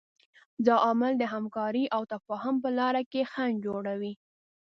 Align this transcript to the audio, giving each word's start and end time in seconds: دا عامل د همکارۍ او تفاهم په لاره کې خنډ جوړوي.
دا 0.65 0.75
عامل 0.85 1.13
د 1.17 1.23
همکارۍ 1.33 1.85
او 1.95 2.01
تفاهم 2.13 2.55
په 2.63 2.69
لاره 2.79 3.01
کې 3.11 3.29
خنډ 3.31 3.57
جوړوي. 3.65 4.13